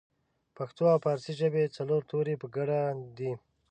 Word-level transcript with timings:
پښتو 0.57 0.83
او 0.93 0.97
پارسۍ 1.05 1.33
ژبې 1.39 1.73
څلور 1.77 2.01
توري 2.09 2.35
په 2.41 2.47
ګډه 2.55 2.79
دي 3.17 3.31